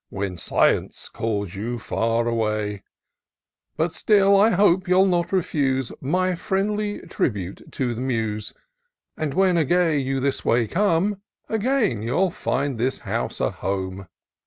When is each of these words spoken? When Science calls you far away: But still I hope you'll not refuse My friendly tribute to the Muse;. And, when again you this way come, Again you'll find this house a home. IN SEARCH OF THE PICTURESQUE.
When 0.09 0.35
Science 0.35 1.09
calls 1.09 1.53
you 1.53 1.77
far 1.77 2.27
away: 2.27 2.81
But 3.77 3.93
still 3.93 4.35
I 4.35 4.49
hope 4.49 4.87
you'll 4.87 5.05
not 5.05 5.31
refuse 5.31 5.91
My 6.01 6.33
friendly 6.33 7.01
tribute 7.01 7.71
to 7.73 7.93
the 7.93 8.01
Muse;. 8.01 8.55
And, 9.15 9.35
when 9.35 9.57
again 9.57 9.99
you 9.99 10.19
this 10.19 10.43
way 10.43 10.65
come, 10.67 11.21
Again 11.49 12.01
you'll 12.01 12.31
find 12.31 12.79
this 12.79 12.97
house 13.01 13.39
a 13.39 13.51
home. 13.51 13.75
IN 13.75 13.89
SEARCH 13.89 13.89
OF 13.89 13.97
THE 13.97 14.03
PICTURESQUE. 14.05 14.11